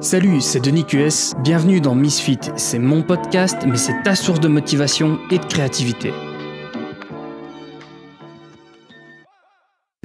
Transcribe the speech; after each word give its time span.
Salut, 0.00 0.42
c'est 0.42 0.60
Denis 0.60 0.84
QS, 0.84 1.34
bienvenue 1.42 1.80
dans 1.80 1.94
Misfit, 1.94 2.38
c'est 2.56 2.78
mon 2.78 3.02
podcast, 3.02 3.56
mais 3.66 3.78
c'est 3.78 4.02
ta 4.02 4.14
source 4.14 4.40
de 4.40 4.48
motivation 4.48 5.18
et 5.30 5.38
de 5.38 5.44
créativité. 5.46 6.12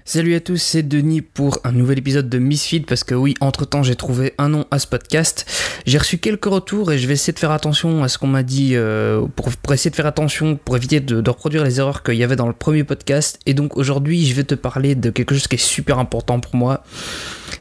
Salut 0.06 0.34
à 0.36 0.40
tous, 0.40 0.58
c'est 0.58 0.84
Denis 0.84 1.22
pour 1.22 1.60
un 1.66 1.74
nouvel 1.74 2.00
épisode 2.00 2.30
de 2.30 2.40
Misfit 2.40 2.82
parce 2.82 3.04
que 3.04 3.16
oui, 3.16 3.34
entre-temps 3.42 3.84
j'ai 3.84 3.96
trouvé 3.96 4.34
un 4.38 4.48
nom 4.48 4.66
à 4.72 4.80
ce 4.80 4.88
podcast. 4.88 5.46
J'ai 5.86 5.98
reçu 5.98 6.20
quelques 6.20 6.46
retours 6.46 6.94
et 6.94 6.98
je 6.98 7.06
vais 7.06 7.14
essayer 7.14 7.34
de 7.34 7.40
faire 7.40 7.52
attention 7.52 8.02
à 8.02 8.08
ce 8.08 8.18
qu'on 8.18 8.28
m'a 8.28 8.44
dit 8.44 8.72
euh, 8.76 9.28
pour, 9.36 9.74
essayer 9.74 9.92
de 9.92 9.96
faire 9.96 10.06
attention, 10.06 10.56
pour 10.56 10.78
éviter 10.78 11.02
de, 11.02 11.20
de 11.20 11.30
reproduire 11.30 11.66
les 11.66 11.80
erreurs 11.80 12.02
qu'il 12.02 12.16
y 12.16 12.24
avait 12.24 12.38
dans 12.38 12.48
le 12.48 12.54
premier 12.54 12.86
podcast. 12.86 13.40
Et 13.46 13.54
donc 13.54 13.76
aujourd'hui 13.76 14.26
je 14.26 14.34
vais 14.36 14.46
te 14.46 14.56
parler 14.56 14.96
de 14.96 15.10
quelque 15.10 15.36
chose 15.36 15.48
qui 15.48 15.56
est 15.56 15.66
super 15.66 16.00
important 16.00 16.40
pour 16.40 16.56
moi. 16.56 16.84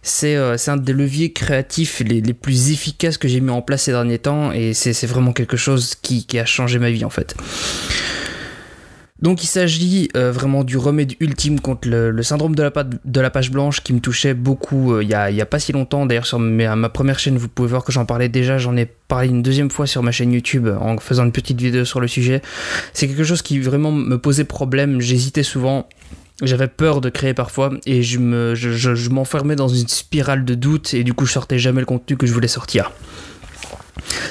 C'est 0.02 0.36
euh, 0.36 0.56
un 0.66 0.76
des 0.76 0.92
leviers 0.92 1.32
créatifs 1.32 2.00
les, 2.00 2.22
plus 2.32 2.70
efficaces 2.70 3.18
que 3.18 3.28
j'ai 3.28 3.40
mis 3.40 3.50
en 3.50 3.62
place 3.62 3.82
ces 3.82 3.92
derniers 3.92 4.18
temps 4.18 4.52
et 4.52 4.74
c'est 4.74 5.06
vraiment 5.06 5.32
quelque 5.32 5.56
chose 5.56 5.94
qui, 5.94 6.26
a 6.38 6.44
changé 6.44 6.78
ma 6.78 6.90
vie 6.90 7.04
en 7.04 7.10
fait. 7.10 7.34
Donc 9.20 9.44
il 9.44 9.48
s'agit 9.48 10.08
euh, 10.16 10.32
vraiment 10.32 10.64
du 10.64 10.78
remède 10.78 11.12
ultime 11.20 11.60
contre 11.60 11.88
le, 11.88 12.22
syndrome 12.22 12.54
de 12.54 12.62
la, 13.20 13.30
page 13.30 13.50
blanche 13.50 13.82
qui 13.82 13.92
me 13.92 14.00
touchait 14.00 14.32
beaucoup 14.32 14.94
euh, 14.94 15.02
il 15.02 15.08
y, 15.08 15.36
y, 15.36 15.40
a, 15.40 15.46
pas 15.46 15.58
si 15.58 15.72
longtemps. 15.72 16.06
D'ailleurs 16.06 16.26
sur 16.26 16.38
ma 16.38 16.88
première 16.88 17.18
chaîne, 17.18 17.36
vous 17.36 17.48
pouvez 17.48 17.68
voir 17.68 17.84
que 17.84 17.92
j'en 17.92 18.06
parlais 18.06 18.30
déjà. 18.30 18.56
J'en 18.56 18.76
ai 18.76 18.86
parlé 18.86 19.28
une 19.28 19.42
deuxième 19.42 19.70
fois 19.70 19.86
sur 19.86 20.02
ma 20.02 20.10
chaîne 20.10 20.32
YouTube 20.32 20.68
en 20.80 20.96
faisant 20.98 21.24
une 21.24 21.32
petite 21.32 21.60
vidéo 21.60 21.84
sur 21.84 22.00
le 22.00 22.08
sujet. 22.08 22.40
C'est 22.94 23.08
quelque 23.08 23.24
chose 23.24 23.42
qui 23.42 23.58
vraiment 23.60 23.92
me 23.92 24.16
posait 24.16 24.44
problème. 24.44 25.00
J'hésitais 25.00 25.42
souvent. 25.42 25.86
J'avais 26.42 26.68
peur 26.68 27.00
de 27.00 27.10
créer 27.10 27.34
parfois 27.34 27.70
et 27.86 28.02
je 28.02 28.18
m'enfermais 28.18 28.50
me, 28.50 28.54
je, 28.54 28.70
je, 28.72 29.54
dans 29.56 29.68
une 29.68 29.88
spirale 29.88 30.44
de 30.44 30.54
doute 30.54 30.94
et 30.94 31.04
du 31.04 31.12
coup 31.12 31.26
je 31.26 31.32
sortais 31.32 31.58
jamais 31.58 31.80
le 31.80 31.86
contenu 31.86 32.16
que 32.16 32.26
je 32.26 32.32
voulais 32.32 32.48
sortir. 32.48 32.92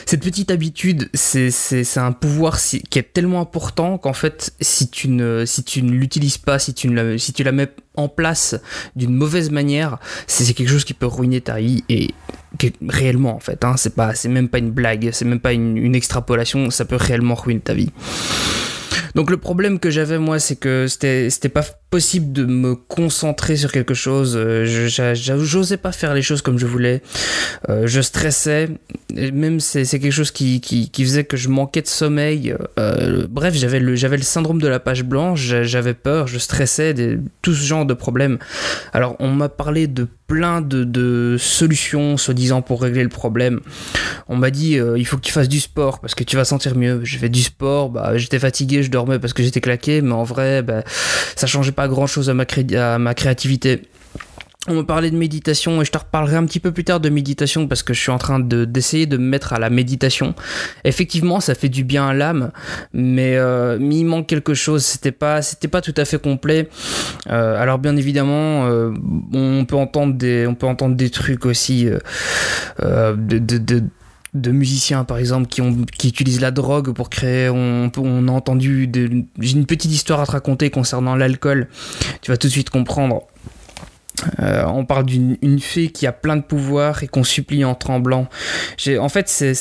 Cette 0.06 0.24
petite 0.24 0.50
habitude, 0.50 1.10
c'est 1.14 1.98
un 1.98 2.12
pouvoir 2.12 2.60
qui 2.60 3.00
est 3.00 3.14
tellement 3.14 3.42
important 3.42 4.00
qu'en 4.00 4.14
fait, 4.14 4.54
si 4.60 4.90
tu 4.90 5.08
ne, 5.08 5.44
si 5.46 5.84
ne 5.84 5.92
l'utilises 5.92 6.40
pas, 6.40 6.58
si 6.58 6.74
tu, 6.74 6.92
la, 6.92 7.18
si 7.20 7.32
tu 7.32 7.44
la 7.44 7.52
mets 7.52 7.70
en 7.96 8.08
place 8.08 8.56
d'une 8.96 9.14
mauvaise 9.14 9.52
manière, 9.52 10.00
c'est 10.26 10.52
quelque 10.54 10.70
chose 10.70 10.86
qui 10.86 10.96
peut 10.96 11.06
ruiner 11.06 11.42
ta 11.42 11.60
vie 11.60 11.84
et 11.90 12.10
réellement 12.88 13.36
en 13.36 13.40
fait, 13.40 13.64
hein, 13.64 13.76
c'est 13.78 14.28
même 14.28 14.50
pas 14.50 14.58
une 14.58 14.72
blague, 14.72 15.12
c'est 15.14 15.26
même 15.26 15.40
pas 15.40 15.54
une 15.54 15.96
extrapolation, 15.96 16.72
ça 16.72 16.86
peut 16.86 16.96
réellement 16.96 17.36
ruiner 17.36 17.62
ta 17.62 17.76
vie. 17.76 17.92
Donc 19.16 19.30
le 19.30 19.38
problème 19.38 19.80
que 19.80 19.90
j'avais 19.90 20.20
moi, 20.20 20.40
c'est 20.40 20.56
que 20.56 20.88
c'était 20.88 21.50
pas 21.50 21.64
possible 21.90 22.32
de 22.32 22.46
me 22.46 22.76
concentrer 22.76 23.58
sur 23.58 23.72
quelque 23.72 23.94
chose. 23.94 24.36
Euh, 24.38 24.66
j'osais 25.16 25.78
pas 25.78 25.92
faire 25.92 26.14
les 26.14 26.22
choses 26.22 26.42
comme 26.42 26.60
je 26.60 26.68
voulais. 26.68 27.02
Euh, 27.68 27.88
je 27.88 28.02
stressais. 28.02 28.70
même 29.16 29.60
c'est 29.60 29.86
quelque 29.86 30.12
chose 30.12 30.32
qui, 30.32 30.92
faisait 30.96 31.24
que 31.24 31.38
je 31.38 31.50
manquais 31.50 31.82
de 31.82 31.88
sommeil. 31.88 32.56
Euh, 32.78 33.26
bref, 33.30 33.56
j'avais 33.56 33.80
le, 33.80 33.98
syndrome 34.22 34.62
de 34.62 34.68
la 34.68 34.80
page 34.80 35.04
blanche. 35.04 35.42
J'avais 35.64 35.96
peur, 35.96 36.28
je 36.28 36.38
stressais, 36.38 36.94
des, 36.94 37.18
tout 37.42 37.54
ce 37.54 37.64
genre 37.64 37.86
de 37.86 37.94
problèmes. 37.94 38.38
Alors 38.94 39.16
on 39.20 39.30
m'a 39.30 39.50
parlé 39.50 39.88
de 39.88 40.08
plein 40.28 40.62
de, 40.62 41.38
solutions, 41.40 42.16
soi-disant, 42.18 42.62
pour 42.62 42.84
régler 42.84 43.02
le 43.02 43.10
problème. 43.10 43.62
On 44.28 44.36
m'a 44.36 44.52
dit, 44.52 44.78
il 44.96 45.06
faut 45.08 45.18
que 45.18 45.24
tu 45.24 45.32
fasses 45.32 45.50
du 45.50 45.60
sport 45.60 46.00
parce 46.00 46.14
que 46.14 46.24
tu 46.24 46.36
vas 46.36 46.46
sentir 46.46 46.76
mieux. 46.76 47.02
Je 47.04 47.18
fais 47.18 47.30
du 47.30 47.42
sport, 47.42 47.90
bah, 47.90 48.16
j'étais 48.16 48.38
fatigué, 48.38 48.84
je 48.84 48.92
dormais 48.92 49.18
parce 49.18 49.34
que 49.34 49.42
j'étais 49.42 49.60
claqué, 49.60 50.04
mais 50.04 50.12
en 50.12 50.24
vrai, 50.24 50.62
bah, 50.62 50.84
ça 51.36 51.48
changeait 51.48 51.72
pas 51.72 51.79
grand 51.88 52.08
chose 52.08 52.30
à 52.30 52.34
ma, 52.34 52.46
à 52.76 52.98
ma 52.98 53.14
créativité. 53.14 53.82
On 54.68 54.76
me 54.76 54.82
parlait 54.84 55.10
de 55.10 55.16
méditation 55.16 55.82
et 55.82 55.86
je 55.86 55.92
te 55.92 55.98
reparlerai 55.98 56.36
un 56.36 56.46
petit 56.46 56.60
peu 56.60 56.74
plus 56.74 56.84
tard 56.84 57.00
de 57.00 57.10
méditation 57.10 57.68
parce 57.68 57.82
que 57.82 57.94
je 57.94 58.02
suis 58.02 58.12
en 58.12 58.18
train 58.18 58.40
d'essayer 58.40 59.06
de, 59.06 59.16
me 59.18 59.24
mettre 59.24 59.54
à 59.54 59.60
la 59.60 59.70
méditation. 59.70 60.36
Effectivement, 60.84 61.40
ça 61.40 61.56
fait 61.56 61.70
du 61.70 61.86
bien 61.86 62.10
à 62.10 62.14
l'âme, 62.14 62.52
mais, 62.94 63.38
euh, 63.38 63.78
il 63.80 64.04
manque 64.04 64.28
quelque 64.28 64.54
chose. 64.54 64.84
C'était 64.84 65.14
pas, 65.14 65.42
c'était 65.42 65.70
pas 65.70 65.82
tout 65.82 65.94
à 65.96 66.04
fait 66.04 66.22
complet. 66.22 66.68
Euh, 67.30 67.60
alors 67.60 67.80
bien 67.80 67.96
évidemment, 67.96 68.68
euh, 68.68 68.92
on 69.34 69.64
peut 69.66 69.78
entendre 69.78 70.14
des, 70.16 70.46
on 70.46 70.56
peut 70.56 70.68
entendre 70.68 70.96
des 70.96 71.10
trucs 71.10 71.46
aussi 71.46 71.88
de 72.80 73.84
musiciens 74.48 75.04
par 75.04 75.18
exemple 75.18 75.48
qui, 75.48 75.62
ont, 75.62 75.76
qui 75.98 76.10
utilisent 76.10 76.42
la 76.42 76.52
drogue 76.52 76.94
pour 76.94 77.10
créer. 77.10 77.50
On, 77.50 77.92
on 77.98 78.28
a 78.28 78.32
entendu. 78.32 78.90
J'ai 79.40 79.58
une 79.58 79.66
petite 79.66 79.92
histoire 79.92 80.22
à 80.22 80.26
te 80.26 80.32
raconter 80.32 80.70
concernant 80.70 81.16
l'alcool. 81.16 81.68
Tu 82.22 82.32
vas 82.32 82.38
tout 82.38 82.48
de 82.48 82.52
suite 82.52 82.70
comprendre. 82.70 83.24
Euh, 84.40 84.66
on 84.66 84.86
parle 84.86 85.06
d'une 85.06 85.60
fée 85.60 85.90
qui 85.90 86.06
a 86.06 86.12
plein 86.12 86.36
de 86.36 86.42
pouvoirs 86.42 87.04
et 87.04 87.08
qu'on 87.08 87.24
supplie 87.24 87.64
en 87.64 87.76
tremblant. 87.76 88.28
En 89.00 89.10
fait, 89.10 89.30
c'est 89.30 89.54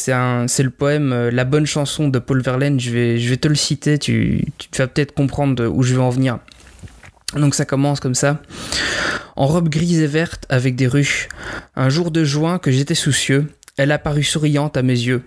le 0.63 0.71
poème 0.71 1.13
euh, 1.13 1.31
La 1.31 1.45
bonne 1.45 1.67
chanson 1.67 2.09
de 2.09 2.19
Paul 2.19 2.43
Verlaine. 2.43 2.81
Je 2.81 2.91
vais, 2.91 3.19
je 3.19 3.29
vais 3.31 3.37
te 3.37 3.49
le 3.49 3.55
citer, 3.55 3.99
tu, 3.99 4.45
tu 4.59 4.79
vas 4.79 4.87
peut-être 4.87 5.15
comprendre 5.15 5.67
où 5.67 5.83
je 5.83 5.95
vais 5.95 6.03
en 6.03 6.11
venir. 6.11 6.39
Donc 7.37 7.55
ça 7.55 7.65
commence 7.65 8.01
comme 8.01 8.15
ça. 8.15 8.41
En 9.37 9.47
robe 9.47 9.69
grise 9.69 10.01
et 10.01 10.07
verte 10.07 10.47
avec 10.49 10.75
des 10.75 10.89
ruches, 10.89 11.29
un 11.77 11.91
jour 11.91 12.11
de 12.11 12.25
juin 12.25 12.59
que 12.59 12.71
j'étais 12.73 12.97
soucieux, 12.97 13.47
elle 13.79 13.93
apparut 13.93 14.25
souriante 14.25 14.77
à 14.77 14.83
mes 14.83 14.93
yeux, 14.93 15.23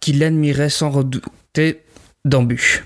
qui 0.00 0.12
l'admiraient 0.12 0.70
sans 0.70 0.90
redouter 0.90 1.82
d'embûches. 2.24 2.84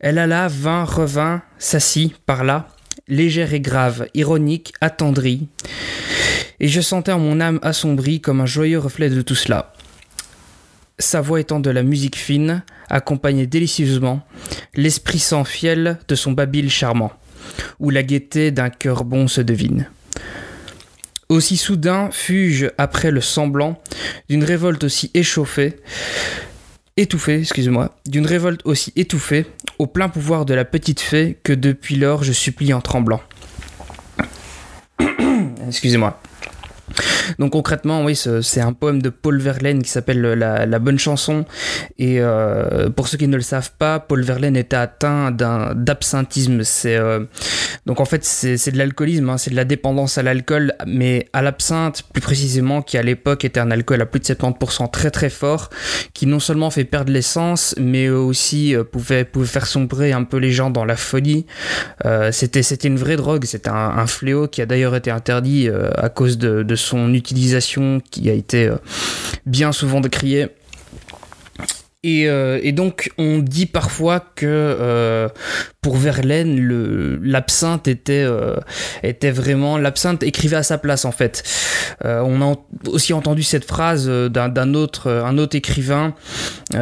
Elle 0.00 0.18
alla, 0.18 0.48
vint, 0.48 0.84
revint, 0.84 1.42
s'assit 1.58 2.16
par 2.18 2.44
là, 2.44 2.68
légère 3.08 3.54
et 3.54 3.60
grave, 3.60 4.08
ironique, 4.14 4.72
attendrie, 4.80 5.48
et 6.60 6.68
je 6.68 6.80
sentais 6.80 7.12
en 7.12 7.18
mon 7.18 7.40
âme 7.40 7.60
assombrie 7.62 8.20
comme 8.20 8.40
un 8.40 8.46
joyeux 8.46 8.78
reflet 8.78 9.10
de 9.10 9.22
tout 9.22 9.34
cela. 9.34 9.72
Sa 10.98 11.20
voix 11.20 11.40
étant 11.40 11.60
de 11.60 11.70
la 11.70 11.84
musique 11.84 12.16
fine, 12.16 12.62
accompagnait 12.88 13.46
délicieusement 13.46 14.26
l'esprit 14.74 15.20
sans 15.20 15.44
fiel 15.44 15.98
de 16.08 16.14
son 16.16 16.32
babil 16.32 16.70
charmant, 16.70 17.12
où 17.78 17.90
la 17.90 18.02
gaieté 18.02 18.50
d'un 18.50 18.70
cœur 18.70 19.04
bon 19.04 19.28
se 19.28 19.40
devine. 19.40 19.88
Aussi 21.28 21.58
soudain 21.58 22.08
fus-je 22.10 22.66
après 22.78 23.10
le 23.10 23.20
semblant 23.20 23.80
d'une 24.30 24.44
révolte 24.44 24.84
aussi 24.84 25.10
échauffée, 25.12 25.76
étouffée, 26.96 27.40
excusez-moi, 27.40 27.94
d'une 28.06 28.26
révolte 28.26 28.62
aussi 28.64 28.94
étouffée, 28.96 29.44
au 29.78 29.86
plein 29.86 30.08
pouvoir 30.08 30.46
de 30.46 30.54
la 30.54 30.64
petite 30.64 31.00
fée 31.00 31.38
que 31.42 31.52
depuis 31.52 31.96
lors 31.96 32.24
je 32.24 32.32
supplie 32.32 32.72
en 32.72 32.80
tremblant. 32.80 33.20
excusez-moi. 35.66 36.18
Donc 37.38 37.52
concrètement, 37.52 38.04
oui, 38.04 38.16
c'est 38.16 38.60
un 38.60 38.72
poème 38.72 39.02
de 39.02 39.10
Paul 39.10 39.38
Verlaine 39.38 39.82
qui 39.82 39.90
s'appelle 39.90 40.20
la, 40.20 40.78
bonne 40.78 40.98
chanson. 40.98 41.44
Et 41.98 42.20
euh, 42.20 42.90
pour 42.90 43.08
ceux 43.08 43.18
qui 43.18 43.28
ne 43.28 43.36
le 43.36 43.42
savent 43.42 43.72
pas, 43.78 44.00
Paul 44.00 44.22
Verlaine 44.22 44.56
était 44.56 44.76
atteint 44.76 45.30
d'absinthisme. 45.30 46.62
Euh, 46.86 47.24
donc 47.86 48.00
en 48.00 48.04
fait 48.04 48.24
c'est 48.24 48.70
de 48.70 48.78
l'alcoolisme, 48.78 49.28
hein, 49.30 49.38
c'est 49.38 49.50
de 49.50 49.56
la 49.56 49.64
dépendance 49.64 50.18
à 50.18 50.22
l'alcool, 50.22 50.74
mais 50.86 51.28
à 51.32 51.42
l'absinthe 51.42 52.02
plus 52.12 52.22
précisément, 52.22 52.82
qui 52.82 52.98
à 52.98 53.02
l'époque 53.02 53.44
était 53.44 53.60
un 53.60 53.70
alcool 53.70 54.00
à 54.00 54.06
plus 54.06 54.20
de 54.20 54.24
70% 54.24 54.90
très 54.90 55.10
très 55.10 55.30
fort, 55.30 55.70
qui 56.14 56.26
non 56.26 56.40
seulement 56.40 56.70
fait 56.70 56.84
perdre 56.84 57.12
l'essence, 57.12 57.74
mais 57.78 58.08
aussi 58.08 58.74
euh, 58.74 58.84
pouvait 58.84 59.24
pouvait 59.24 59.46
faire 59.46 59.66
sombrer 59.66 60.12
un 60.12 60.24
peu 60.24 60.36
les 60.36 60.52
gens 60.52 60.70
dans 60.70 60.84
la 60.84 60.96
folie. 60.96 61.46
c'était 62.30 62.62
c'était 62.62 62.88
une 62.88 62.98
vraie 62.98 63.16
drogue, 63.16 63.44
c'était 63.44 63.70
un, 63.70 64.06
fléau 64.06 64.48
qui 64.48 64.62
a 64.62 64.66
d'ailleurs 64.66 64.94
été 64.94 65.10
interdit 65.10 65.68
à 65.96 66.08
cause 66.08 66.38
de, 66.38 66.62
de 66.62 66.76
son 66.76 67.12
utilisation 67.18 68.00
qui 68.10 68.30
a 68.30 68.32
été 68.32 68.66
euh, 68.66 68.76
bien 69.46 69.72
souvent 69.72 70.00
décriée. 70.00 70.48
Euh, 72.06 72.60
et, 72.62 72.70
donc 72.70 73.10
on 73.18 73.40
dit 73.40 73.66
parfois 73.66 74.20
que 74.20 74.46
euh, 74.46 75.28
pour 75.80 75.96
Verlaine, 75.96 77.18
l'absinthe 77.22 77.88
était, 77.88 78.22
euh, 78.24 78.56
était 79.02 79.32
vraiment. 79.32 79.78
L'absinthe 79.78 80.22
écrivait 80.22 80.56
à 80.56 80.62
sa 80.62 80.78
place, 80.78 81.04
en 81.04 81.10
fait. 81.10 81.42
On 82.04 82.40
a 82.42 82.54
aussi 82.86 83.12
entendu 83.12 83.42
cette 83.42 83.64
phrase 83.64 84.08
d'un 84.08 84.74
autre, 84.74 85.10
un 85.10 85.38
autre 85.38 85.56
écrivain 85.56 86.14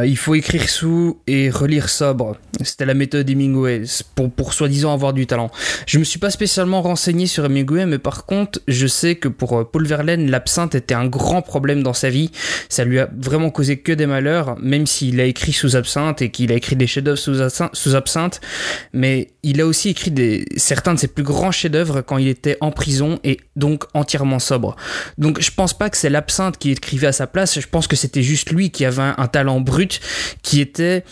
il 0.03 0.17
faut 0.17 0.35
écrire 0.35 0.69
sous 0.69 1.21
et 1.27 1.49
relire 1.49 1.87
sobre. 1.89 2.35
C'était 2.61 2.85
la 2.85 2.93
méthode 2.93 3.29
Hemingway, 3.29 3.83
pour, 4.15 4.29
pour 4.29 4.53
soi-disant 4.53 4.93
avoir 4.93 5.13
du 5.13 5.25
talent. 5.25 5.49
Je 5.85 5.97
me 5.97 6.03
suis 6.03 6.19
pas 6.19 6.29
spécialement 6.29 6.81
renseigné 6.81 7.25
sur 7.25 7.45
Hemingway, 7.45 7.85
mais 7.85 7.97
par 7.97 8.25
contre, 8.25 8.59
je 8.67 8.85
sais 8.85 9.15
que 9.15 9.29
pour 9.29 9.71
Paul 9.71 9.87
Verlaine, 9.87 10.29
l'absinthe 10.29 10.75
était 10.75 10.93
un 10.93 11.07
grand 11.07 11.41
problème 11.41 11.83
dans 11.83 11.93
sa 11.93 12.09
vie. 12.09 12.31
Ça 12.67 12.83
lui 12.83 12.99
a 12.99 13.09
vraiment 13.17 13.49
causé 13.49 13.77
que 13.79 13.93
des 13.93 14.07
malheurs, 14.07 14.57
même 14.59 14.85
s'il 15.07 15.21
a 15.21 15.23
écrit 15.23 15.53
sous 15.53 15.75
absinthe 15.75 16.21
et 16.21 16.29
qu'il 16.31 16.51
a 16.51 16.55
écrit 16.55 16.75
des 16.75 16.87
chefs-d'œuvre 16.87 17.17
sous, 17.17 17.95
absinthe 17.95 18.41
mais 18.91 19.29
il 19.41 19.61
a 19.61 19.65
aussi 19.65 19.89
écrit 19.89 20.13
certains 20.57 20.93
de 20.93 20.99
ses 20.99 21.07
plus 21.07 21.23
grands 21.23 21.51
chefs-d'œuvre 21.51 22.01
quand 22.01 22.17
il 22.17 22.27
était 22.27 22.57
en 22.59 22.71
prison 22.71 23.19
et 23.23 23.39
donc 23.55 23.85
entièrement 23.93 24.39
sobre. 24.39 24.75
Donc 25.17 25.39
je 25.39 25.51
pense 25.51 25.77
pas 25.77 25.89
que 25.89 25.95
c'est 25.95 26.09
l'absinthe 26.09 26.57
qui 26.57 26.71
écrivait 26.71 27.07
à 27.07 27.11
sa 27.13 27.25
place, 27.25 27.59
je 27.59 27.67
pense 27.67 27.87
que 27.87 27.95
c'était 27.95 28.21
juste 28.21 28.49
lui 28.49 28.69
qui 28.69 28.83
avait 28.83 29.13
un, 29.17 29.27
talent 29.27 29.61
brut 29.61 30.01
qui 30.41 30.59
était 30.61 31.03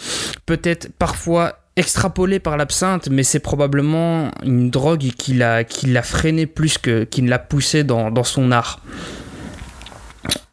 peut-être 0.46 0.90
parfois 0.98 1.60
extrapolé 1.78 2.40
par 2.40 2.58
l'absinthe, 2.58 3.10
mais 3.10 3.24
c'est 3.24 3.40
probablement 3.40 4.32
une 4.44 4.70
drogue 4.70 5.10
qui 5.18 5.34
l'a, 5.34 5.64
qui 5.64 5.88
l'a 5.88 6.04
freiné 6.04 6.46
plus 6.46 6.78
que, 6.78 7.04
qui 7.04 7.22
ne 7.22 7.30
l'a 7.30 7.40
poussé 7.40 7.84
dans, 7.84 8.12
dans 8.12 8.24
son 8.24 8.52
art. 8.52 8.82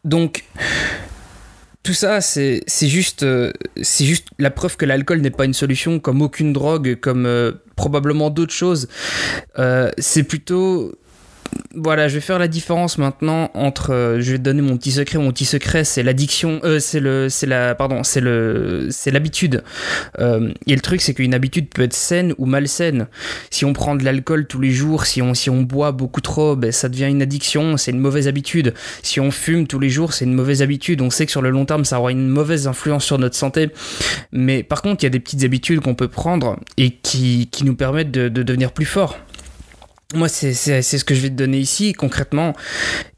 Donc, 0.03 0.43
tout 1.83 1.93
ça, 1.93 2.21
c'est 2.21 2.63
juste, 2.81 3.23
euh, 3.23 3.51
c'est 3.81 4.05
juste 4.05 4.27
la 4.39 4.49
preuve 4.49 4.77
que 4.77 4.85
l'alcool 4.85 5.19
n'est 5.19 5.31
pas 5.31 5.43
une 5.43 5.53
solution, 5.53 5.99
comme 5.99 6.21
aucune 6.21 6.53
drogue, 6.53 6.97
comme 7.01 7.25
euh, 7.25 7.51
probablement 7.75 8.29
d'autres 8.29 8.53
choses. 8.53 8.87
Euh, 9.59 9.91
c'est 9.97 10.23
plutôt 10.23 10.93
voilà, 11.75 12.07
je 12.07 12.15
vais 12.15 12.21
faire 12.21 12.39
la 12.39 12.47
différence 12.47 12.97
maintenant 12.97 13.49
entre. 13.53 13.93
Euh, 13.93 14.21
je 14.21 14.31
vais 14.31 14.37
te 14.37 14.43
donner 14.43 14.61
mon 14.61 14.77
petit 14.77 14.91
secret. 14.91 15.17
Mon 15.17 15.31
petit 15.31 15.45
secret, 15.45 15.83
c'est 15.83 16.03
l'addiction. 16.03 16.59
Euh, 16.63 16.79
c'est 16.79 16.99
le, 16.99 17.29
c'est 17.29 17.47
la, 17.47 17.73
pardon, 17.73 18.03
c'est 18.03 18.21
le, 18.21 18.87
c'est 18.91 19.11
l'habitude. 19.11 19.63
Euh, 20.19 20.51
et 20.67 20.75
le 20.75 20.81
truc, 20.81 21.01
c'est 21.01 21.13
qu'une 21.13 21.33
habitude 21.33 21.69
peut 21.69 21.81
être 21.81 21.93
saine 21.93 22.33
ou 22.37 22.45
malsaine. 22.45 23.07
Si 23.49 23.65
on 23.65 23.73
prend 23.73 23.95
de 23.95 24.03
l'alcool 24.03 24.45
tous 24.45 24.61
les 24.61 24.69
jours, 24.69 25.05
si 25.05 25.21
on, 25.21 25.33
si 25.33 25.49
on 25.49 25.61
boit 25.63 25.91
beaucoup 25.91 26.21
trop, 26.21 26.55
ben, 26.55 26.71
ça 26.71 26.89
devient 26.89 27.09
une 27.09 27.21
addiction. 27.21 27.77
C'est 27.77 27.91
une 27.91 27.99
mauvaise 27.99 28.27
habitude. 28.27 28.73
Si 29.01 29.19
on 29.19 29.31
fume 29.31 29.65
tous 29.65 29.79
les 29.79 29.89
jours, 29.89 30.13
c'est 30.13 30.25
une 30.25 30.33
mauvaise 30.33 30.61
habitude. 30.61 31.01
On 31.01 31.09
sait 31.09 31.25
que 31.25 31.31
sur 31.31 31.41
le 31.41 31.49
long 31.49 31.65
terme, 31.65 31.85
ça 31.85 31.99
aura 31.99 32.11
une 32.11 32.27
mauvaise 32.27 32.67
influence 32.67 33.03
sur 33.03 33.17
notre 33.17 33.35
santé. 33.35 33.69
Mais 34.31 34.63
par 34.63 34.81
contre, 34.81 35.03
il 35.03 35.05
y 35.05 35.07
a 35.07 35.11
des 35.11 35.19
petites 35.19 35.43
habitudes 35.43 35.79
qu'on 35.79 35.95
peut 35.95 36.07
prendre 36.07 36.59
et 36.77 36.91
qui, 36.91 37.49
qui 37.51 37.65
nous 37.65 37.75
permettent 37.75 38.11
de, 38.11 38.29
de 38.29 38.43
devenir 38.43 38.71
plus 38.71 38.85
forts 38.85 39.17
moi, 40.13 40.29
c'est 40.29 40.53
ce 40.53 41.03
que 41.03 41.15
je 41.15 41.21
vais 41.21 41.29
te 41.29 41.35
donner 41.35 41.59
ici. 41.59 41.93
Concrètement, 41.93 42.53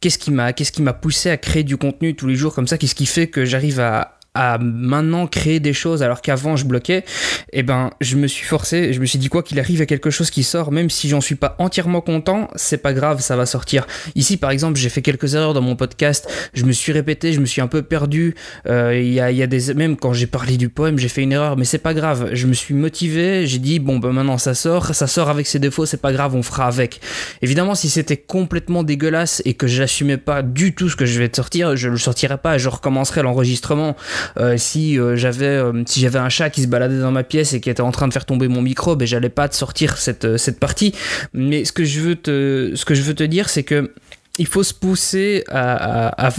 qu'est-ce 0.02 0.18
qui 0.18 0.32
m'a 0.32 0.94
poussé 0.94 1.30
à 1.30 1.38
créer 1.38 1.64
du 1.64 1.78
contenu 1.78 2.16
tous 2.16 2.28
les 2.28 2.36
jours 2.36 2.54
comme 2.54 2.68
ça? 2.68 2.78
Qu'est-ce 2.78 2.96
qui 2.96 3.06
fait 3.06 3.28
que 3.28 3.46
j'arrive 3.46 3.80
à, 3.80 4.15
à 4.36 4.58
maintenant 4.58 5.28
créer 5.28 5.60
des 5.60 5.74
choses 5.74 6.04
alors 6.04 6.22
qu'avant 6.22 6.56
je 6.56 6.66
bloquais, 6.66 7.06
eh 7.54 7.64
ben 7.64 7.90
je 8.02 8.18
me 8.18 8.28
suis 8.28 8.46
forcé, 8.46 8.94
je 8.94 9.00
me 9.00 9.06
suis 9.06 9.18
dit 9.18 9.30
quoi 9.30 9.42
qu'il 9.42 9.60
arrive 9.60 9.82
à 9.82 9.86
quelque 9.86 10.10
chose 10.10 10.30
qui 10.30 10.44
sort, 10.44 10.72
même 10.72 10.90
si 10.90 11.10
j'en 11.10 11.22
suis 11.22 11.36
pas 11.36 11.56
entièrement 11.58 12.02
content, 12.02 12.50
c'est 12.56 12.78
pas 12.78 12.94
grave, 12.94 13.22
ça 13.22 13.36
va 13.36 13.46
sortir. 13.46 13.88
Ici 14.16 14.38
par 14.38 14.52
exemple 14.52 14.78
j'ai 14.78 14.90
fait 14.90 15.02
quelques 15.02 15.34
erreurs 15.36 15.54
dans 15.54 15.62
mon 15.62 15.76
podcast, 15.76 16.30
je 16.54 16.66
me 16.66 16.74
suis 16.74 16.92
répété, 16.92 17.34
je 17.34 17.40
me 17.40 17.46
suis 17.46 17.62
un 17.62 17.68
peu 17.68 17.82
perdu, 17.82 18.36
euh, 18.68 19.00
il 19.00 19.14
y, 19.14 19.20
a, 19.20 19.32
y, 19.32 19.42
a, 19.42 19.48
des 19.48 19.74
même 19.74 19.96
quand 19.96 20.14
j'ai 20.14 20.28
parlé 20.28 20.58
du 20.58 20.70
poème 20.70 20.98
j'ai 20.98 21.10
fait 21.10 21.24
une 21.24 21.32
erreur, 21.32 21.58
mais 21.58 21.66
c'est 21.66 21.78
pas 21.78 21.94
grave, 21.94 22.30
je 22.34 22.48
me 22.48 22.54
suis 22.54 22.74
motivé, 22.74 23.48
j'ai 23.48 23.60
dit 23.60 23.80
bon 23.80 24.00
ben 24.00 24.12
maintenant 24.12 24.38
ça 24.38 24.54
sort, 24.54 24.94
ça 24.94 25.08
sort 25.08 25.30
avec 25.30 25.48
ses 25.48 25.60
défauts, 25.60 25.86
c'est 25.86 26.02
pas 26.02 26.12
grave, 26.12 26.36
on 26.36 26.44
fera 26.44 26.68
avec. 26.68 27.00
Évidemment 27.42 27.74
si 27.74 27.90
c'était 27.90 28.18
complètement 28.18 28.84
dégueulasse 28.84 29.42
et 29.46 29.54
que 29.54 29.68
j'assumais 29.68 30.18
pas 30.18 30.42
du 30.42 30.76
tout 30.76 30.90
ce 30.90 30.96
que 30.96 31.06
je 31.06 31.20
vais 31.20 31.30
sortir, 31.34 31.76
je 31.78 31.90
le 31.90 31.98
sortirais 31.98 32.38
pas, 32.38 32.58
je 32.58 32.68
recommencerai 32.68 33.22
l'enregistrement 33.22 33.96
euh, 34.38 34.58
si 34.58 35.00
euh, 35.00 35.16
j'avais 35.16 35.46
euh, 35.46 35.84
si 35.86 36.00
j'avais 36.00 36.20
un 36.20 36.30
chat 36.30 36.50
qui 36.50 36.62
se 36.62 36.68
baladait 36.68 37.00
dans 37.00 37.12
ma 37.12 37.24
pièce 37.24 37.54
et 37.54 37.62
qui 37.62 37.70
était 37.70 37.82
en 37.82 37.92
train 37.92 38.08
de 38.08 38.14
faire 38.14 38.26
tomber 38.26 38.48
mon 38.48 38.62
micro, 38.62 38.96
ben 38.96 39.08
j'allais 39.08 39.30
pas 39.30 39.48
te 39.50 39.56
sortir 39.56 39.98
cette 39.98 40.38
cette 40.38 40.60
partie. 40.60 40.94
Mais 41.34 41.66
ce 41.66 41.72
que 41.72 41.84
je 41.84 42.00
veux 42.00 42.16
te 42.16 42.74
ce 42.76 42.86
que 42.86 42.96
je 42.96 43.02
veux 43.02 43.16
te 43.16 43.24
dire, 43.24 43.50
c'est 43.50 43.64
que 43.64 43.92
il 44.38 44.48
faut 44.48 44.64
se 44.64 44.74
pousser 44.74 45.46
à, 45.50 46.30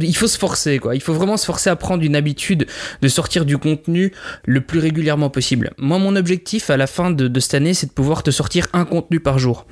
il 0.00 0.14
faut 0.14 0.28
se 0.28 0.38
forcer 0.38 0.78
quoi. 0.78 0.94
Il 0.94 1.00
faut 1.00 1.14
vraiment 1.14 1.36
se 1.36 1.44
forcer 1.44 1.68
à 1.68 1.76
prendre 1.76 2.04
une 2.04 2.14
habitude 2.14 2.66
de 3.02 3.08
sortir 3.08 3.44
du 3.44 3.58
contenu 3.58 4.12
le 4.44 4.60
plus 4.60 4.78
régulièrement 4.78 5.30
possible. 5.30 5.72
Moi 5.76 5.98
mon 5.98 6.14
objectif 6.16 6.70
à 6.70 6.76
la 6.76 6.86
fin 6.86 7.10
de, 7.10 7.26
de 7.26 7.40
cette 7.40 7.54
année 7.54 7.74
c'est 7.74 7.86
de 7.86 7.92
pouvoir 7.92 8.22
te 8.22 8.30
sortir 8.30 8.68
un 8.72 8.84
contenu 8.84 9.18
par 9.18 9.38
jour 9.38 9.66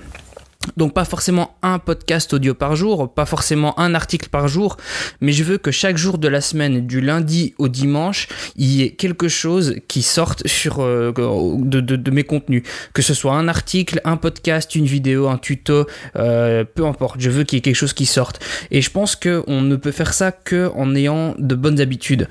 donc 0.76 0.94
pas 0.94 1.04
forcément 1.04 1.56
un 1.62 1.78
podcast 1.78 2.32
audio 2.32 2.54
par 2.54 2.76
jour, 2.76 3.12
pas 3.12 3.26
forcément 3.26 3.78
un 3.78 3.94
article 3.94 4.28
par 4.28 4.48
jour, 4.48 4.76
mais 5.20 5.32
je 5.32 5.44
veux 5.44 5.58
que 5.58 5.70
chaque 5.70 5.96
jour 5.96 6.18
de 6.18 6.28
la 6.28 6.40
semaine, 6.40 6.86
du 6.86 7.00
lundi 7.00 7.54
au 7.58 7.68
dimanche, 7.68 8.28
il 8.56 8.66
y 8.68 8.82
ait 8.82 8.90
quelque 8.90 9.28
chose 9.28 9.76
qui 9.88 10.02
sorte 10.02 10.46
sur 10.46 10.80
euh, 10.80 11.12
de, 11.12 12.10
mes 12.10 12.24
contenus, 12.24 12.62
que 12.92 13.02
ce 13.02 13.14
soit 13.14 13.34
un 13.34 13.48
article, 13.48 14.00
un 14.04 14.16
podcast, 14.16 14.74
une 14.74 14.86
vidéo, 14.86 15.28
un 15.28 15.38
tuto, 15.38 15.86
euh, 16.16 16.64
peu 16.64 16.86
importe. 16.86 17.20
Je 17.20 17.30
veux 17.30 17.44
qu'il 17.44 17.56
y 17.56 17.58
ait 17.58 17.62
quelque 17.62 17.74
chose 17.74 17.92
qui 17.92 18.06
sorte. 18.06 18.40
Et 18.70 18.82
je 18.82 18.90
pense 18.90 19.16
que 19.16 19.42
on 19.46 19.62
ne 19.62 19.76
peut 19.76 19.92
faire 19.92 20.14
ça 20.14 20.32
que 20.32 20.70
en 20.74 20.94
ayant 20.94 21.34
de 21.38 21.54
bonnes 21.54 21.80
habitudes. 21.80 22.28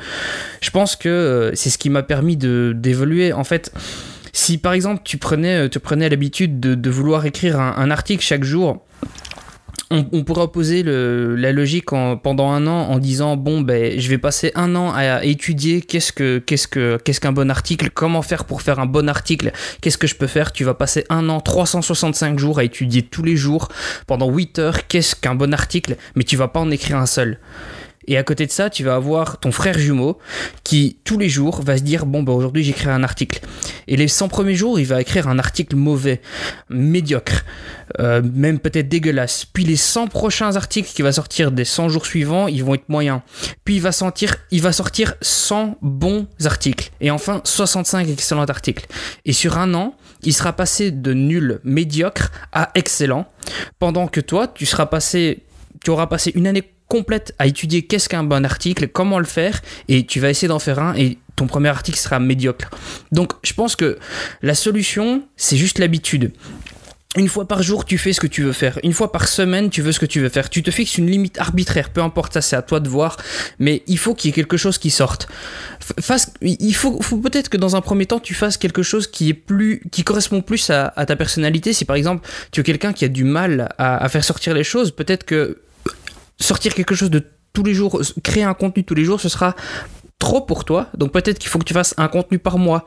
Je 0.61 0.69
pense 0.69 0.95
que 0.95 1.09
euh, 1.09 1.55
c'est 1.55 1.69
ce 1.69 1.77
qui 1.77 1.89
m'a 1.89 2.03
permis 2.03 2.37
d'évoluer. 2.37 3.33
En 3.33 3.43
fait. 3.43 3.71
Si 4.37 4.59
par 4.59 4.73
exemple 4.73 5.01
tu 5.03 5.17
prenais, 5.17 5.65
euh, 5.65 5.79
prenais 5.81 6.07
l'habitude 6.09 6.59
de, 6.59 6.89
vouloir 6.91 7.25
écrire 7.25 7.59
un, 7.59 7.89
article 7.89 8.23
chaque 8.23 8.43
jour, 8.43 8.85
on, 9.89 10.03
pourrait 10.23 10.43
opposer 10.43 10.83
la 10.83 11.51
logique 11.51 11.85
pendant 12.21 12.51
un 12.51 12.67
an 12.67 12.87
en 12.89 12.99
disant 12.99 13.35
bon 13.35 13.61
ben 13.61 13.99
je 13.99 14.09
vais 14.09 14.19
passer 14.19 14.51
un 14.53 14.75
an 14.75 14.93
à, 14.93 15.25
étudier 15.25 15.81
qu'est-ce 15.81 16.13
que 16.13 16.37
qu'est-ce 16.37 16.67
que 16.67 16.99
qu'est-ce 17.03 17.19
qu'un 17.19 17.31
bon 17.31 17.49
article, 17.49 17.89
comment 17.89 18.21
faire 18.21 18.45
pour 18.45 18.61
faire 18.61 18.79
un 18.79 18.85
bon 18.85 19.09
article, 19.09 19.51
qu'est-ce 19.81 19.97
que 19.97 20.05
je 20.05 20.15
peux 20.15 20.27
faire? 20.27 20.51
Tu 20.51 20.63
vas 20.63 20.75
passer 20.75 21.03
un 21.09 21.29
an, 21.29 21.41
365 21.41 22.37
jours 22.37 22.59
à 22.59 22.63
étudier 22.63 23.01
tous 23.01 23.23
les 23.23 23.35
jours 23.35 23.69
pendant 24.05 24.29
8 24.29 24.59
heures 24.59 24.87
qu'est-ce 24.87 25.15
qu'un 25.15 25.33
bon 25.33 25.51
article, 25.51 25.97
mais 26.15 26.23
tu 26.23 26.37
vas 26.37 26.47
pas 26.47 26.59
en 26.59 26.69
écrire 26.69 26.97
un 26.97 27.07
seul. 27.07 27.39
Et 28.07 28.17
à 28.17 28.23
côté 28.23 28.45
de 28.45 28.51
ça, 28.51 28.69
tu 28.69 28.83
vas 28.83 28.95
avoir 28.95 29.39
ton 29.39 29.51
frère 29.51 29.77
jumeau 29.77 30.17
qui, 30.63 30.97
tous 31.03 31.17
les 31.17 31.29
jours, 31.29 31.61
va 31.61 31.77
se 31.77 31.83
dire 31.83 32.05
Bon, 32.05 32.23
bah, 32.23 32.31
aujourd'hui, 32.31 32.63
j'écris 32.63 32.89
un 32.89 33.03
article. 33.03 33.41
Et 33.87 33.97
les 33.97 34.07
100 34.07 34.29
premiers 34.29 34.55
jours, 34.55 34.79
il 34.79 34.85
va 34.85 35.01
écrire 35.01 35.27
un 35.27 35.39
article 35.39 35.75
mauvais, 35.75 36.21
médiocre, 36.69 37.43
euh, 37.99 38.21
même 38.21 38.59
peut-être 38.59 38.87
dégueulasse. 38.87 39.45
Puis 39.45 39.65
les 39.65 39.75
100 39.75 40.07
prochains 40.07 40.55
articles 40.55 40.89
qui 40.93 41.01
va 41.01 41.11
sortir 41.11 41.51
des 41.51 41.65
100 41.65 41.89
jours 41.89 42.05
suivants, 42.05 42.47
ils 42.47 42.63
vont 42.63 42.75
être 42.75 42.89
moyens. 42.89 43.21
Puis 43.65 43.75
il 43.75 43.81
va, 43.81 43.91
sentir, 43.91 44.35
il 44.51 44.61
va 44.61 44.71
sortir 44.71 45.15
100 45.21 45.77
bons 45.81 46.27
articles. 46.45 46.91
Et 47.01 47.11
enfin, 47.11 47.41
65 47.43 48.09
excellents 48.09 48.45
articles. 48.45 48.87
Et 49.25 49.33
sur 49.33 49.57
un 49.57 49.73
an, 49.73 49.95
il 50.23 50.33
sera 50.33 50.53
passé 50.53 50.91
de 50.91 51.13
nul, 51.13 51.59
médiocre 51.63 52.31
à 52.51 52.71
excellent. 52.75 53.27
Pendant 53.79 54.07
que 54.07 54.21
toi, 54.21 54.47
tu 54.47 54.65
seras 54.65 54.85
passé, 54.85 55.43
tu 55.83 55.91
auras 55.91 56.07
passé 56.07 56.31
une 56.35 56.47
année 56.47 56.63
complète 56.87 57.33
à 57.39 57.47
étudier 57.47 57.83
qu'est-ce 57.83 58.09
qu'un 58.09 58.23
bon 58.23 58.45
article, 58.45 58.87
comment 58.87 59.19
le 59.19 59.25
faire, 59.25 59.61
et 59.87 60.05
tu 60.05 60.19
vas 60.19 60.29
essayer 60.29 60.47
d'en 60.47 60.59
faire 60.59 60.79
un, 60.79 60.95
et 60.95 61.17
ton 61.35 61.47
premier 61.47 61.69
article 61.69 61.97
sera 61.97 62.19
médiocre. 62.19 62.69
Donc 63.11 63.33
je 63.43 63.53
pense 63.53 63.75
que 63.75 63.97
la 64.41 64.55
solution, 64.55 65.23
c'est 65.35 65.57
juste 65.57 65.79
l'habitude. 65.79 66.31
Une 67.15 67.29
fois 67.29 67.47
par 67.47 67.63
jour, 67.63 67.85
tu 67.85 67.97
fais 67.97 68.13
ce 68.13 68.19
que 68.19 68.27
tu 68.27 68.43
veux 68.43 68.51
faire. 68.51 68.77
Une 68.83 68.93
fois 68.93 69.11
par 69.11 69.27
semaine, 69.27 69.69
tu 69.71 69.81
veux 69.81 69.91
ce 69.91 69.99
que 69.99 70.05
tu 70.05 70.19
veux 70.19 70.29
faire. 70.29 70.49
Tu 70.49 70.61
te 70.61 70.69
fixes 70.69 70.97
une 70.97 71.09
limite 71.09 71.39
arbitraire, 71.39 71.89
peu 71.89 72.01
importe 72.01 72.33
ça, 72.33 72.41
c'est 72.41 72.55
à 72.55 72.61
toi 72.61 72.79
de 72.79 72.87
voir. 72.89 73.17
Mais 73.57 73.81
il 73.87 73.97
faut 73.97 74.13
qu'il 74.13 74.29
y 74.29 74.31
ait 74.31 74.35
quelque 74.35 74.57
chose 74.57 74.77
qui 74.77 74.91
sorte. 74.91 75.27
il 76.41 76.75
faut, 76.75 76.99
peut-être 76.99 77.49
que 77.49 77.57
dans 77.57 77.75
un 77.75 77.81
premier 77.81 78.05
temps, 78.05 78.19
tu 78.19 78.35
fasses 78.35 78.57
quelque 78.57 78.83
chose 78.83 79.07
qui 79.07 79.29
est 79.29 79.33
plus, 79.33 79.81
qui 79.91 80.03
correspond 80.03 80.41
plus 80.41 80.69
à, 80.69 80.91
ta 81.07 81.15
personnalité. 81.15 81.73
Si 81.73 81.85
par 81.85 81.95
exemple, 81.95 82.27
tu 82.51 82.61
es 82.61 82.63
quelqu'un 82.63 82.93
qui 82.93 83.05
a 83.05 83.09
du 83.09 83.23
mal 83.23 83.73
à 83.79 84.07
faire 84.09 84.23
sortir 84.23 84.53
les 84.53 84.63
choses, 84.63 84.91
peut-être 84.91 85.23
que 85.23 85.57
sortir 86.39 86.73
quelque 86.73 86.95
chose 86.95 87.09
de 87.09 87.23
tous 87.53 87.63
les 87.63 87.73
jours, 87.73 88.01
créer 88.23 88.43
un 88.43 88.53
contenu 88.53 88.83
tous 88.83 88.95
les 88.95 89.03
jours, 89.03 89.19
ce 89.19 89.29
sera 89.29 89.55
trop 90.19 90.41
pour 90.41 90.65
toi. 90.65 90.87
Donc 90.95 91.11
peut-être 91.11 91.39
qu'il 91.39 91.49
faut 91.49 91.59
que 91.59 91.65
tu 91.65 91.73
fasses 91.73 91.93
un 91.97 92.07
contenu 92.07 92.39
par 92.39 92.57
mois. 92.57 92.85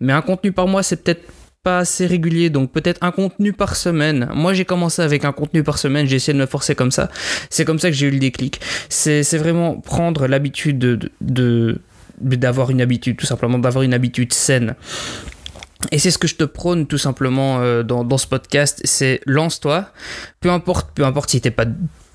Mais 0.00 0.12
un 0.12 0.22
contenu 0.22 0.52
par 0.52 0.66
mois, 0.66 0.82
c'est 0.82 1.02
peut-être 1.02 1.22
pas 1.62 1.78
assez 1.78 2.06
régulier, 2.06 2.50
donc 2.50 2.72
peut-être 2.72 3.02
un 3.02 3.10
contenu 3.10 3.52
par 3.52 3.76
semaine. 3.76 4.28
Moi, 4.34 4.54
j'ai 4.54 4.64
commencé 4.64 5.02
avec 5.02 5.24
un 5.24 5.32
contenu 5.32 5.62
par 5.62 5.78
semaine, 5.78 6.06
j'ai 6.06 6.16
essayé 6.16 6.32
de 6.32 6.40
me 6.40 6.46
forcer 6.46 6.74
comme 6.74 6.90
ça. 6.90 7.10
C'est 7.50 7.64
comme 7.64 7.78
ça 7.78 7.90
que 7.90 7.96
j'ai 7.96 8.06
eu 8.06 8.10
le 8.10 8.18
déclic. 8.18 8.60
C'est 8.88 9.22
vraiment 9.38 9.76
prendre 9.76 10.26
l'habitude 10.26 10.78
de, 10.78 11.80
d'avoir 12.20 12.70
une 12.70 12.80
habitude, 12.80 13.16
tout 13.16 13.26
simplement, 13.26 13.58
d'avoir 13.58 13.82
une 13.82 13.94
habitude 13.94 14.32
saine. 14.32 14.76
Et 15.92 15.98
c'est 15.98 16.10
ce 16.10 16.18
que 16.18 16.26
je 16.26 16.34
te 16.34 16.44
prône 16.44 16.86
tout 16.86 16.98
simplement 16.98 17.60
euh, 17.60 17.84
dans, 17.84 18.02
dans, 18.02 18.18
ce 18.18 18.26
podcast, 18.26 18.80
c'est 18.82 19.20
lance-toi, 19.26 19.92
peu 20.40 20.50
importe, 20.50 20.90
peu 20.92 21.04
importe 21.04 21.30
si 21.30 21.40
t'es 21.40 21.52
pas, 21.52 21.66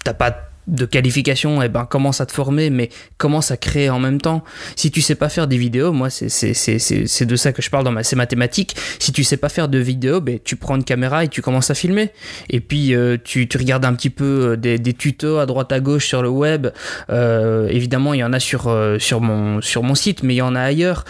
t'as 0.03 0.13
pas 0.13 0.52
de 0.67 0.85
qualification, 0.85 1.61
eh 1.61 1.69
ben, 1.69 1.85
commence 1.85 2.21
à 2.21 2.25
te 2.25 2.31
former, 2.31 2.69
mais 2.69 2.89
commence 3.17 3.51
à 3.51 3.57
créer 3.57 3.89
en 3.89 3.99
même 3.99 4.21
temps? 4.21 4.43
Si 4.75 4.91
tu 4.91 5.01
sais 5.01 5.15
pas 5.15 5.29
faire 5.29 5.47
des 5.47 5.57
vidéos, 5.57 5.91
moi, 5.91 6.09
c'est 6.09 7.25
de 7.25 7.35
ça 7.35 7.51
que 7.53 7.61
je 7.61 7.69
parle 7.69 7.83
dans 7.83 7.91
ma, 7.91 8.03
ces 8.03 8.15
mathématiques. 8.15 8.75
Si 8.99 9.11
tu 9.11 9.23
sais 9.23 9.37
pas 9.37 9.49
faire 9.49 9.67
de 9.67 9.77
vidéos, 9.77 10.21
ben, 10.21 10.39
tu 10.43 10.55
prends 10.55 10.75
une 10.75 10.83
caméra 10.83 11.23
et 11.23 11.27
tu 11.27 11.41
commences 11.41 11.69
à 11.69 11.73
filmer. 11.73 12.11
Et 12.49 12.59
puis, 12.59 12.95
euh, 12.95 13.17
tu, 13.23 13.47
tu, 13.47 13.57
regardes 13.57 13.85
un 13.85 13.93
petit 13.93 14.09
peu 14.09 14.51
euh, 14.51 14.57
des, 14.57 14.79
des, 14.79 14.93
tutos 14.93 15.37
à 15.37 15.45
droite 15.45 15.71
à 15.71 15.79
gauche 15.79 16.07
sur 16.07 16.21
le 16.21 16.29
web. 16.29 16.67
Euh, 17.09 17.67
évidemment, 17.69 18.13
il 18.13 18.19
y 18.19 18.23
en 18.23 18.33
a 18.33 18.39
sur, 18.39 18.73
sur, 18.99 19.21
mon, 19.21 19.61
sur 19.61 19.83
mon 19.83 19.95
site, 19.95 20.23
mais 20.23 20.35
il 20.35 20.37
y 20.37 20.41
en 20.41 20.55
a 20.55 20.61
ailleurs. 20.61 21.05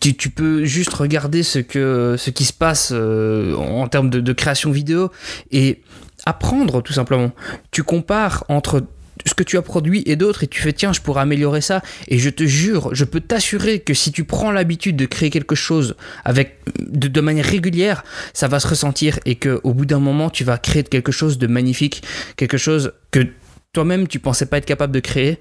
Tu, 0.00 0.16
tu, 0.16 0.30
peux 0.30 0.64
juste 0.64 0.92
regarder 0.94 1.42
ce, 1.42 1.58
que, 1.58 2.16
ce 2.18 2.30
qui 2.30 2.44
se 2.44 2.52
passe 2.52 2.92
en 2.92 3.88
termes 3.88 4.10
de, 4.10 4.20
de 4.20 4.32
création 4.32 4.70
vidéo 4.70 5.10
et 5.50 5.82
apprendre 6.28 6.82
tout 6.82 6.92
simplement. 6.92 7.32
Tu 7.70 7.82
compares 7.82 8.44
entre 8.48 8.84
ce 9.26 9.34
que 9.34 9.42
tu 9.42 9.56
as 9.56 9.62
produit 9.62 10.02
et 10.06 10.14
d'autres 10.14 10.44
et 10.44 10.46
tu 10.46 10.62
fais 10.62 10.72
tiens 10.72 10.92
je 10.92 11.00
pourrais 11.00 11.22
améliorer 11.22 11.60
ça. 11.60 11.82
Et 12.08 12.18
je 12.18 12.30
te 12.30 12.44
jure 12.44 12.94
je 12.94 13.04
peux 13.04 13.20
t'assurer 13.20 13.80
que 13.80 13.94
si 13.94 14.12
tu 14.12 14.24
prends 14.24 14.52
l'habitude 14.52 14.96
de 14.96 15.06
créer 15.06 15.30
quelque 15.30 15.54
chose 15.54 15.96
avec 16.24 16.60
de, 16.78 17.20
manière 17.20 17.44
régulière 17.44 18.04
ça 18.32 18.46
va 18.46 18.60
se 18.60 18.68
ressentir 18.68 19.18
et 19.24 19.34
que 19.34 19.60
au 19.64 19.74
bout 19.74 19.86
d'un 19.86 19.98
moment 19.98 20.30
tu 20.30 20.44
vas 20.44 20.58
créer 20.58 20.84
quelque 20.84 21.12
chose 21.12 21.38
de 21.38 21.46
magnifique 21.46 22.02
quelque 22.36 22.58
chose 22.58 22.92
que 23.10 23.26
toi-même 23.72 24.06
tu 24.06 24.18
pensais 24.18 24.46
pas 24.46 24.58
être 24.58 24.66
capable 24.66 24.92
de 24.92 25.00
créer. 25.00 25.38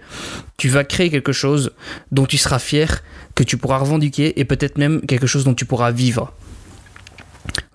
Tu 0.57 0.69
vas 0.69 0.83
créer 0.83 1.09
quelque 1.09 1.31
chose 1.31 1.71
dont 2.11 2.25
tu 2.25 2.37
seras 2.37 2.59
fier 2.59 3.03
que 3.35 3.43
tu 3.43 3.57
pourras 3.57 3.77
revendiquer 3.77 4.39
et 4.39 4.45
peut-être 4.45 4.77
même 4.77 5.01
quelque 5.01 5.27
chose 5.27 5.43
dont 5.43 5.53
tu 5.53 5.65
pourras 5.65 5.91
vivre 5.91 6.33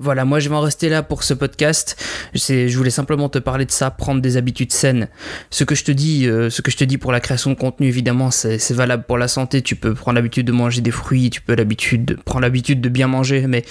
Voilà, 0.02 0.25
moi 0.25 0.40
je 0.40 0.49
vais 0.49 0.56
en 0.56 0.61
rester 0.61 0.88
là 0.88 1.04
pour 1.04 1.23
ce 1.23 1.32
podcast. 1.32 1.97
Je 2.35 2.76
voulais 2.76 2.90
simplement 2.90 3.28
te 3.28 3.38
parler 3.38 3.66
de 3.66 3.71
ça, 3.71 3.88
prendre 3.92 4.21
des 4.21 4.37
habitudes 4.37 4.73
saines. 4.73 5.06
Ce 5.50 5.62
que 5.62 5.76
je 5.76 5.85
te 5.85 5.92
dis, 5.92 6.26
euh, 6.26 6.50
ce 6.50 6.61
que 6.61 6.73
je 6.73 6.76
te 6.76 6.82
dis 6.82 6.99
pour 6.99 7.12
la 7.12 7.21
création 7.21 7.50
de 7.50 7.54
contenu, 7.54 7.87
évidemment, 7.87 8.32
c'est 8.32 8.73
valable 8.73 9.04
pour 9.06 9.16
la 9.16 9.28
santé. 9.28 9.62
Tu 9.62 9.76
peux 9.76 9.94
prendre 9.94 10.16
l'habitude 10.16 10.44
de 10.44 10.50
manger 10.50 10.80
des 10.80 10.90
fruits, 10.90 11.30
tu 11.30 11.40
peux 11.40 11.54
l'habitude 11.54 12.18
prendre 12.25 12.40
l'habitude 12.40 12.80
de 12.80 12.88
bien 12.88 13.06
manger, 13.06 13.47
mais 13.47 13.64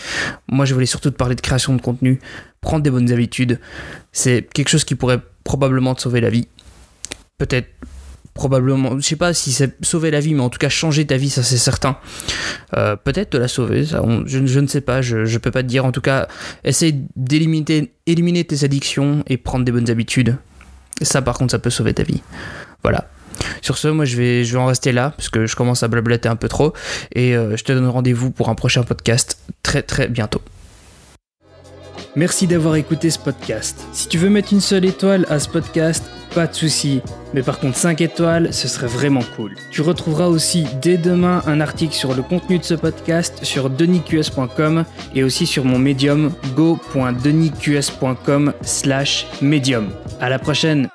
moi 0.48 0.64
je 0.64 0.74
voulais 0.74 0.86
surtout 0.86 1.12
te 1.12 1.18
parler 1.18 1.36
de 1.36 1.42
création 1.42 1.76
de 1.76 1.82
contenu. 1.82 2.22
Prendre 2.62 2.82
des 2.82 2.92
bonnes 2.92 3.12
habitudes, 3.12 3.60
c'est 4.14 4.48
quelque 4.54 4.70
chose 4.70 4.86
qui 4.86 4.96
pourrait 4.96 5.20
probablement 5.44 5.96
te 5.96 6.02
sauver 6.02 6.22
la 6.22 6.30
vie. 6.30 6.48
Peut-être 7.40 7.68
probablement, 8.34 8.98
je 8.98 9.06
sais 9.06 9.16
pas 9.16 9.34
si 9.34 9.52
c'est 9.52 9.76
sauver 9.84 10.12
la 10.12 10.20
vie, 10.20 10.34
mais 10.34 10.42
en 10.42 10.50
tout 10.50 10.60
cas 10.60 10.70
changer 10.70 11.06
ta 11.06 11.18
vie, 11.18 11.30
ça 11.30 11.44
c'est 11.44 11.58
certain. 11.58 11.98
Euh, 12.76 12.96
peut-être 12.96 13.32
te 13.32 13.38
la 13.38 13.48
sauver, 13.48 13.86
ça, 13.86 14.04
je, 14.26 14.60
ne 14.60 14.68
sais 14.68 14.82
pas, 14.82 15.02
je, 15.02 15.26
je 15.26 15.38
peux 15.38 15.52
pas 15.52 15.64
te 15.64 15.68
dire. 15.68 15.86
En 15.86 15.92
tout 15.92 16.02
cas, 16.02 16.28
essaye 16.64 17.04
d'éliminer 17.16 17.94
éliminer 18.06 18.44
tes 18.44 18.64
addictions 18.64 19.24
et 19.28 19.38
prendre 19.38 19.66
des 19.66 19.72
bonnes 19.72 19.90
habitudes. 19.90 20.38
Ça, 21.02 21.22
par 21.22 21.38
contre, 21.38 21.52
ça 21.52 21.60
peut 21.60 21.70
sauver 21.70 21.94
ta 21.94 22.04
vie. 22.04 22.22
Voilà. 22.84 23.10
Sur 23.62 23.78
ce, 23.78 23.88
moi 23.88 24.06
je 24.06 24.18
vais, 24.18 24.44
je 24.44 24.54
vais 24.54 24.60
en 24.60 24.68
rester 24.68 24.92
là 24.92 25.14
parce 25.16 25.30
que 25.30 25.46
je 25.46 25.56
commence 25.56 25.84
à 25.84 25.88
blablater 25.88 26.30
un 26.30 26.36
peu 26.36 26.48
trop 26.48 26.74
et 27.14 27.36
euh, 27.36 27.58
je 27.58 27.64
te 27.64 27.72
donne 27.72 27.88
rendez-vous 27.88 28.32
pour 28.32 28.50
un 28.50 28.56
prochain 28.56 28.84
podcast 28.84 29.40
très 29.64 29.82
très 29.82 30.08
bientôt. 30.08 30.42
Merci 32.16 32.46
d'avoir 32.46 32.76
écouté 32.76 33.10
ce 33.10 33.20
podcast. 33.20 33.80
Si 33.94 34.08
tu 34.08 34.18
veux 34.18 34.30
mettre 34.30 34.52
une 34.52 34.62
seule 34.62 34.86
étoile 34.86 35.26
à 35.30 35.40
ce 35.40 35.48
podcast, 35.48 36.04
pas 36.34 36.48
de 36.48 36.54
souci. 36.54 37.02
Mais 37.34 37.44
par 37.44 37.60
contre 37.60 37.78
5 37.78 38.02
étoiles, 38.02 38.54
ce 38.54 38.68
serait 38.68 38.88
vraiment 38.88 39.24
cool. 39.36 39.56
Tu 39.72 39.82
retrouveras 39.82 40.28
aussi 40.28 40.66
dès 40.82 40.98
demain 40.98 41.42
un 41.46 41.62
article 41.62 41.94
sur 41.94 42.14
le 42.14 42.22
contenu 42.24 42.58
de 42.60 42.64
ce 42.64 42.74
podcast 42.74 43.44
sur 43.44 43.70
denisqs.com 43.70 44.86
et 45.16 45.24
aussi 45.24 45.46
sur 45.46 45.64
mon 45.66 45.80
médium 45.80 46.32
go.denisqs.com 46.56 48.54
slash 48.62 49.28
medium. 49.42 49.90
À 50.20 50.30
la 50.30 50.40
prochaine 50.40 50.90